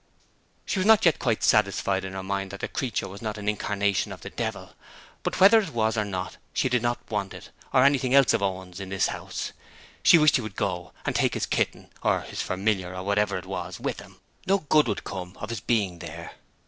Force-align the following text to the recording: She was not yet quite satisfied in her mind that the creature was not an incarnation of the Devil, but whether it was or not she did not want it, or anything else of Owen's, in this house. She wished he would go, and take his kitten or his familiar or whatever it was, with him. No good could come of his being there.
She 0.65 0.79
was 0.79 0.85
not 0.87 1.05
yet 1.05 1.19
quite 1.19 1.43
satisfied 1.43 2.03
in 2.03 2.13
her 2.13 2.23
mind 2.23 2.49
that 2.49 2.61
the 2.61 2.67
creature 2.67 3.07
was 3.07 3.21
not 3.21 3.37
an 3.37 3.47
incarnation 3.47 4.11
of 4.11 4.21
the 4.21 4.31
Devil, 4.31 4.71
but 5.21 5.39
whether 5.39 5.59
it 5.59 5.75
was 5.75 5.95
or 5.95 6.03
not 6.05 6.37
she 6.53 6.69
did 6.69 6.81
not 6.81 6.97
want 7.11 7.35
it, 7.35 7.51
or 7.71 7.83
anything 7.83 8.15
else 8.15 8.33
of 8.33 8.41
Owen's, 8.41 8.79
in 8.79 8.89
this 8.89 9.09
house. 9.09 9.51
She 10.01 10.17
wished 10.17 10.37
he 10.37 10.41
would 10.41 10.55
go, 10.55 10.91
and 11.05 11.15
take 11.15 11.35
his 11.35 11.45
kitten 11.45 11.91
or 12.01 12.21
his 12.21 12.41
familiar 12.41 12.95
or 12.95 13.03
whatever 13.03 13.37
it 13.37 13.45
was, 13.45 13.79
with 13.79 13.99
him. 13.99 14.17
No 14.47 14.57
good 14.57 14.87
could 14.87 15.03
come 15.03 15.37
of 15.39 15.51
his 15.51 15.59
being 15.59 15.99
there. 15.99 16.31